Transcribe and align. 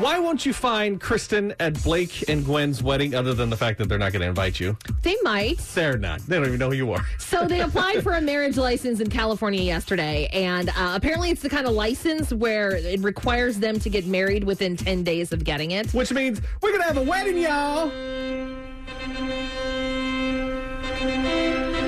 Why 0.00 0.18
won't 0.18 0.46
you 0.46 0.52
find 0.52 1.00
Kristen 1.00 1.54
at 1.58 1.82
Blake 1.82 2.28
and 2.28 2.44
Gwen's 2.44 2.82
wedding 2.82 3.14
other 3.14 3.34
than 3.34 3.50
the 3.50 3.56
fact 3.56 3.78
that 3.78 3.88
they're 3.88 3.98
not 3.98 4.12
going 4.12 4.20
to 4.22 4.28
invite 4.28 4.60
you? 4.60 4.76
They 5.02 5.16
might. 5.22 5.58
They're 5.74 5.96
not. 5.98 6.20
They 6.20 6.36
don't 6.36 6.46
even 6.46 6.58
know 6.58 6.70
who 6.70 6.76
you 6.76 6.92
are. 6.92 7.04
So 7.18 7.46
they 7.48 7.60
applied 7.60 8.02
for 8.02 8.12
a 8.12 8.20
marriage 8.20 8.56
license 8.56 9.00
in 9.00 9.10
California 9.10 9.60
yesterday, 9.62 10.28
and 10.32 10.68
uh, 10.68 10.92
apparently 10.94 11.30
it's 11.30 11.42
the 11.42 11.48
kind 11.48 11.66
of 11.66 11.72
license 11.72 12.32
where 12.32 12.76
it 12.76 13.00
requires 13.00 13.58
them 13.58 13.80
to 13.80 13.88
get 13.90 14.06
married 14.06 14.44
within 14.44 14.76
10 14.76 15.02
days 15.04 15.32
of 15.32 15.42
getting 15.42 15.72
it. 15.72 15.90
Which 15.92 16.12
means 16.12 16.40
we're 16.62 16.70
going 16.70 16.82
to 16.82 16.86
have 16.88 16.98
a 16.98 17.02
wedding, 17.02 17.38
y'all. 17.38 17.90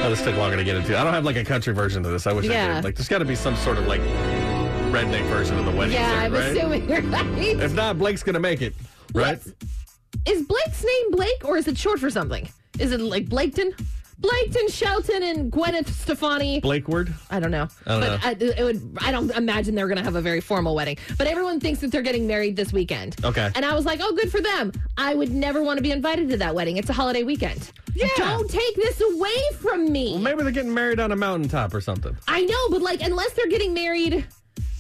Oh, 0.03 0.09
this 0.11 0.23
took 0.23 0.37
longer 0.37 0.57
to 0.57 0.65
get 0.65 0.75
into. 0.77 0.99
I 0.99 1.05
don't 1.05 1.13
have 1.13 1.25
like 1.25 1.37
a 1.37 1.45
country 1.45 1.75
version 1.75 2.05
of 2.05 2.11
this. 2.11 2.27
I 2.27 2.33
wish 2.33 2.47
I 2.49 2.53
Yeah. 2.53 2.75
did. 2.77 2.85
Like, 2.85 2.97
there's 2.97 3.09
got 3.09 3.19
to 3.19 3.25
be 3.25 3.37
some 3.37 3.55
sort 3.57 3.77
of 3.79 3.87
like 3.87 4.01
redneck 4.91 5.27
version 5.29 5.59
of 5.59 5.65
the 5.65 5.71
wedding. 5.73 5.95
Yeah, 5.95 6.11
I'm 6.21 6.33
right? 6.33 6.57
assuming 6.57 6.89
you're 6.89 7.03
right. 7.11 7.27
If 7.39 7.73
not, 7.75 7.99
Blake's 7.99 8.23
going 8.23 8.35
to 8.35 8.41
make 8.41 8.63
it, 8.63 8.75
right? 9.15 9.39
What's- 9.39 9.53
Is 10.27 10.47
Blake's 10.47 10.85
name 10.85 11.11
Blake, 11.13 11.45
or 11.45 11.57
is 11.57 11.69
it 11.69 11.79
short 11.79 12.01
for 12.01 12.11
something? 12.11 12.49
Is 12.79 12.93
it 12.93 13.01
like 13.01 13.27
Blaketon? 13.27 13.73
Blaketon, 14.21 14.69
Shelton, 14.71 15.23
and 15.23 15.51
Gwyneth 15.51 15.89
Stefani. 15.89 16.61
Blakeward. 16.61 17.15
I 17.31 17.41
don't 17.41 17.51
know. 17.51 17.69
I 17.87 17.91
don't 17.91 18.01
but 18.01 18.25
I, 18.27 18.31
it 18.33 18.63
would. 18.63 18.99
I 19.01 19.11
don't 19.13 19.31
imagine 19.31 19.75
they're 19.75 19.87
going 19.89 19.97
to 19.97 20.05
have 20.05 20.15
a 20.15 20.21
very 20.21 20.43
formal 20.43 20.75
wedding. 20.75 20.99
But 21.17 21.27
everyone 21.27 21.59
thinks 21.59 21.81
that 21.81 21.91
they're 21.91 22.03
getting 22.03 22.27
married 22.27 22.55
this 22.55 22.71
weekend. 22.71 23.17
Okay. 23.25 23.49
And 23.55 23.65
I 23.65 23.75
was 23.75 23.87
like, 23.87 24.01
oh, 24.03 24.13
good 24.15 24.31
for 24.31 24.43
them. 24.43 24.73
I 24.99 25.15
would 25.15 25.31
never 25.33 25.63
want 25.63 25.79
to 25.79 25.83
be 25.83 25.91
invited 25.91 26.29
to 26.31 26.37
that 26.37 26.55
wedding. 26.55 26.77
It's 26.77 26.91
a 26.91 26.93
holiday 26.93 27.23
weekend. 27.23 27.71
Yeah. 27.95 28.09
Don't 28.19 28.51
take 28.51 28.77
this 28.77 29.01
away 29.01 29.41
from 29.59 29.91
me. 29.91 30.11
Well, 30.13 30.21
maybe 30.23 30.43
they're 30.43 30.53
getting 30.53 30.75
married 30.75 31.01
on 31.01 31.13
a 31.13 31.17
mountaintop 31.17 31.73
or 31.73 31.81
something. 31.81 32.15
I 32.29 32.43
know, 32.43 32.69
but 32.69 32.83
like, 32.83 33.01
unless 33.01 33.33
they're 33.33 33.49
getting 33.49 33.73
married, 33.73 34.27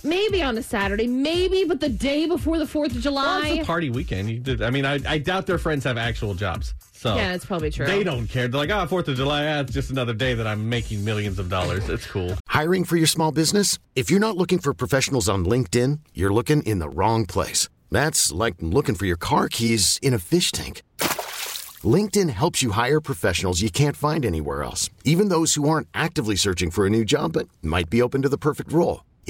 maybe 0.04 0.42
on 0.42 0.56
a 0.58 0.62
Saturday, 0.62 1.06
maybe, 1.06 1.64
but 1.64 1.80
the 1.80 1.88
day 1.88 2.26
before 2.26 2.58
the 2.58 2.66
Fourth 2.66 2.90
of 2.90 2.96
Well, 2.96 3.02
July. 3.02 3.48
it's 3.48 3.62
a 3.62 3.66
party 3.66 3.90
weekend. 3.90 4.30
You 4.30 4.38
did, 4.38 4.62
I 4.62 4.70
mean, 4.70 4.84
I, 4.84 4.98
I 5.06 5.18
doubt 5.18 5.46
their 5.46 5.58
friends 5.58 5.84
have 5.84 5.96
actual 5.98 6.34
jobs. 6.34 6.74
So 6.92 7.16
yeah, 7.16 7.32
it's 7.32 7.46
probably 7.46 7.70
true. 7.70 7.86
They 7.86 8.04
don't 8.04 8.26
care. 8.26 8.46
They're 8.46 8.60
like, 8.60 8.70
oh, 8.70 8.86
Fourth 8.86 9.08
of 9.08 9.16
July, 9.16 9.46
ah, 9.46 9.60
it's 9.60 9.72
just 9.72 9.90
another 9.90 10.12
day 10.12 10.34
that 10.34 10.46
I'm 10.46 10.68
making 10.68 11.02
millions 11.04 11.38
of 11.38 11.48
dollars. 11.48 11.88
It's 11.88 12.06
cool. 12.06 12.36
Hiring 12.48 12.84
for 12.84 12.96
your 12.96 13.06
small 13.06 13.32
business? 13.32 13.78
If 13.96 14.10
you're 14.10 14.20
not 14.20 14.36
looking 14.36 14.58
for 14.58 14.74
professionals 14.74 15.28
on 15.28 15.44
LinkedIn, 15.46 16.00
you're 16.12 16.32
looking 16.32 16.62
in 16.64 16.78
the 16.78 16.90
wrong 16.90 17.24
place. 17.24 17.68
That's 17.90 18.32
like 18.32 18.56
looking 18.60 18.94
for 18.94 19.06
your 19.06 19.16
car 19.16 19.48
keys 19.48 19.98
in 20.02 20.12
a 20.12 20.18
fish 20.18 20.52
tank. 20.52 20.82
LinkedIn 21.82 22.28
helps 22.28 22.62
you 22.62 22.72
hire 22.72 23.00
professionals 23.00 23.62
you 23.62 23.70
can't 23.70 23.96
find 23.96 24.24
anywhere 24.26 24.62
else, 24.62 24.90
even 25.04 25.30
those 25.30 25.54
who 25.54 25.68
aren't 25.68 25.88
actively 25.94 26.36
searching 26.36 26.70
for 26.70 26.86
a 26.86 26.90
new 26.90 27.04
job 27.06 27.32
but 27.32 27.48
might 27.62 27.88
be 27.88 28.02
open 28.02 28.20
to 28.22 28.28
the 28.28 28.36
perfect 28.36 28.70
role. 28.72 29.04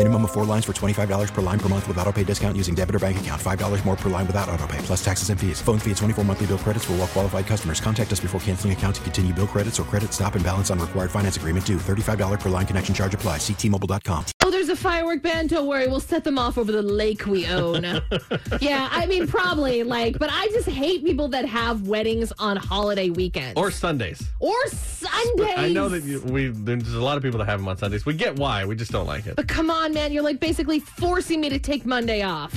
Minimum 0.00 0.24
of 0.24 0.30
four 0.30 0.46
lines 0.46 0.64
for 0.64 0.72
$25 0.72 1.28
per 1.34 1.42
line 1.42 1.58
per 1.58 1.68
month 1.68 1.86
with 1.86 1.98
auto 1.98 2.10
pay 2.10 2.24
discount 2.24 2.56
using 2.56 2.74
debit 2.74 2.94
or 2.94 2.98
bank 2.98 3.20
account. 3.20 3.38
$5 3.42 3.84
more 3.84 3.96
per 3.96 4.08
line 4.08 4.26
without 4.26 4.48
auto 4.48 4.66
pay, 4.66 4.78
plus 4.78 5.04
taxes 5.04 5.28
and 5.28 5.38
fees. 5.38 5.60
Phone 5.60 5.78
fee 5.78 5.90
at 5.90 5.98
24 5.98 6.24
monthly 6.24 6.46
bill 6.46 6.56
credits 6.56 6.86
for 6.86 6.92
all 6.92 7.00
well 7.00 7.06
qualified 7.06 7.46
customers. 7.46 7.82
Contact 7.82 8.10
us 8.10 8.18
before 8.18 8.40
canceling 8.40 8.72
account 8.72 8.96
to 8.96 9.02
continue 9.02 9.34
bill 9.34 9.46
credits 9.46 9.78
or 9.78 9.82
credit 9.82 10.14
stop 10.14 10.36
and 10.36 10.42
balance 10.44 10.70
on 10.70 10.78
required 10.78 11.10
finance 11.10 11.36
agreement 11.36 11.66
due. 11.66 11.76
$35 11.76 12.40
per 12.40 12.48
line 12.48 12.64
connection 12.64 12.94
charge 12.94 13.12
apply. 13.12 13.36
Ctmobile.com. 13.36 14.24
Oh, 14.42 14.50
there's 14.50 14.70
a 14.70 14.76
firework 14.76 15.22
ban. 15.22 15.48
Don't 15.48 15.66
worry, 15.66 15.86
we'll 15.86 16.00
set 16.00 16.24
them 16.24 16.38
off 16.38 16.56
over 16.56 16.72
the 16.72 16.80
lake 16.80 17.26
we 17.26 17.46
own. 17.48 17.84
yeah, 18.62 18.88
I 18.90 19.04
mean, 19.04 19.26
probably 19.26 19.82
like, 19.82 20.18
but 20.18 20.30
I 20.32 20.46
just 20.54 20.68
hate 20.70 21.04
people 21.04 21.28
that 21.28 21.44
have 21.44 21.86
weddings 21.88 22.32
on 22.38 22.56
holiday 22.56 23.10
weekends 23.10 23.60
Or 23.60 23.70
Sundays. 23.70 24.26
or 24.38 24.56
Sundays. 24.68 25.58
I 25.58 25.68
know 25.68 25.90
that 25.90 26.04
you, 26.04 26.20
we 26.22 26.48
there's 26.48 26.94
a 26.94 27.02
lot 27.02 27.18
of 27.18 27.22
people 27.22 27.38
that 27.38 27.44
have 27.46 27.60
them 27.60 27.68
on 27.68 27.76
Sundays. 27.76 28.06
We 28.06 28.14
get 28.14 28.36
why. 28.36 28.64
We 28.64 28.74
just 28.76 28.92
don't 28.92 29.06
like 29.06 29.26
it. 29.26 29.36
But 29.36 29.46
come 29.46 29.70
on, 29.70 29.89
man, 29.94 30.12
you're 30.12 30.22
like 30.22 30.40
basically 30.40 30.80
forcing 30.80 31.40
me 31.40 31.48
to 31.50 31.58
take 31.58 31.84
Monday 31.86 32.22
off. 32.22 32.56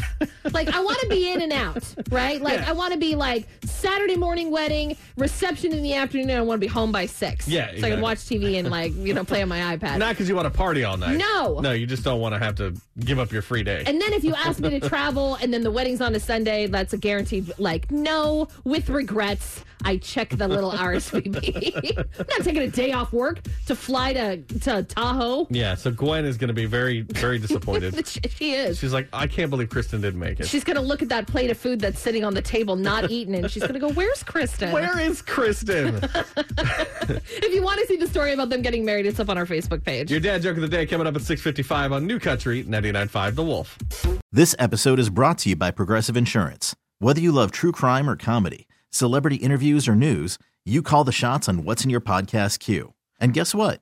like 0.51 0.67
I 0.73 0.79
want 0.81 0.99
to 1.01 1.07
be 1.07 1.31
in 1.31 1.41
and 1.41 1.51
out, 1.53 1.83
right? 2.09 2.41
Like 2.41 2.59
Yeah. 2.59 2.69
I 2.69 2.73
want 2.73 2.93
to 2.93 2.99
be 2.99 3.15
like 3.15 3.47
Saturday 3.65 4.15
morning 4.15 4.51
wedding, 4.51 4.95
reception 5.17 5.73
in 5.73 5.83
the 5.83 5.93
afternoon. 5.95 6.29
and 6.29 6.39
I 6.39 6.41
want 6.41 6.59
to 6.61 6.65
be 6.67 6.71
home 6.71 6.91
by 6.91 7.05
six. 7.05 7.47
Yeah, 7.47 7.71
so 7.79 7.87
I 7.87 7.89
can 7.91 8.01
watch 8.01 8.19
TV 8.19 8.57
and 8.59 8.69
like 8.69 8.93
you 8.95 9.13
know 9.13 9.23
play 9.23 9.41
on 9.41 9.49
my 9.49 9.75
iPad. 9.77 9.97
Not 9.99 10.09
because 10.09 10.29
you 10.29 10.35
want 10.35 10.45
to 10.51 10.57
party 10.57 10.83
all 10.83 10.97
night. 10.97 11.17
No. 11.17 11.59
No, 11.59 11.71
you 11.71 11.85
just 11.85 12.03
don't 12.03 12.19
want 12.21 12.33
to 12.35 12.39
have 12.39 12.55
to 12.55 12.73
give 12.99 13.19
up 13.19 13.31
your 13.31 13.41
free 13.41 13.63
day. 13.63 13.83
And 13.85 13.99
then 14.01 14.13
if 14.13 14.23
you 14.23 14.33
ask 14.35 14.59
me 14.59 14.69
to 14.79 14.79
travel 14.89 15.35
and 15.35 15.53
then 15.53 15.63
the 15.63 15.71
wedding's 15.71 16.01
on 16.01 16.13
a 16.15 16.19
Sunday, 16.19 16.67
that's 16.67 16.93
a 16.93 16.97
guaranteed 16.97 17.51
like 17.57 17.91
no 17.91 18.47
with 18.63 18.89
regrets. 18.89 19.63
I 19.85 19.97
check 19.97 20.29
the 20.29 20.47
little 20.47 20.71
RSVP. 21.17 21.97
I'm 22.19 22.25
not 22.29 22.43
taking 22.43 22.61
a 22.61 22.67
day 22.69 22.91
off 22.93 23.11
work 23.11 23.39
to 23.67 23.75
fly 23.75 24.13
to 24.13 24.37
to 24.61 24.83
Tahoe. 24.83 25.47
yeah, 25.49 25.75
so 25.75 25.91
Gwen 25.91 26.25
is 26.25 26.37
going 26.37 26.47
to 26.47 26.53
be 26.53 26.65
very, 26.65 27.01
very 27.17 27.39
disappointed. 27.39 28.07
she, 28.07 28.19
she 28.29 28.53
is. 28.53 28.79
She's 28.79 28.93
like, 28.93 29.07
I 29.13 29.27
can't 29.27 29.49
believe 29.49 29.69
Kristen 29.69 30.01
didn't 30.01 30.19
make 30.19 30.39
it. 30.39 30.47
She's 30.47 30.63
gonna 30.63 30.81
look 30.81 31.01
at 31.01 31.09
that 31.09 31.27
plate 31.27 31.49
of 31.49 31.57
food 31.57 31.79
that's 31.79 31.99
sitting 31.99 32.23
on 32.23 32.33
the 32.33 32.41
table, 32.41 32.75
not 32.75 33.09
eaten, 33.17 33.35
and 33.35 33.49
she's 33.49 33.63
gonna 33.63 33.79
go, 33.79 33.89
"Where's 33.91 34.23
Kristen?" 34.23 34.71
Where 34.71 34.99
is 34.99 35.21
Kristen? 35.21 36.01
If 37.05 37.53
you 37.53 37.61
want 37.61 37.79
to 37.81 37.87
see 37.87 37.97
the 37.97 38.07
story 38.07 38.33
about 38.33 38.49
them 38.49 38.61
getting 38.61 38.85
married, 38.85 39.05
it's 39.05 39.19
up 39.19 39.29
on 39.29 39.37
our 39.37 39.45
Facebook 39.45 39.83
page. 39.83 40.09
Your 40.09 40.19
dad 40.21 40.41
joke 40.41 40.55
of 40.55 40.61
the 40.61 40.67
day 40.69 40.85
coming 40.85 41.05
up 41.07 41.15
at 41.15 41.21
6:55 41.21 41.91
on 41.91 42.07
New 42.07 42.19
Country 42.19 42.63
99.5 42.63 43.35
The 43.35 43.43
Wolf. 43.43 43.77
This 44.31 44.55
episode 44.57 44.99
is 44.99 45.09
brought 45.09 45.37
to 45.39 45.49
you 45.49 45.55
by 45.55 45.71
Progressive 45.71 46.15
Insurance. 46.15 46.75
Whether 46.99 47.19
you 47.21 47.31
love 47.31 47.51
true 47.51 47.71
crime 47.73 48.09
or 48.09 48.15
comedy, 48.15 48.67
celebrity 48.89 49.35
interviews 49.37 49.87
or 49.87 49.95
news, 49.95 50.37
you 50.65 50.81
call 50.81 51.03
the 51.03 51.11
shots 51.11 51.49
on 51.49 51.65
what's 51.65 51.83
in 51.83 51.89
your 51.89 52.01
podcast 52.01 52.59
queue. 52.59 52.93
And 53.19 53.33
guess 53.33 53.53
what? 53.53 53.81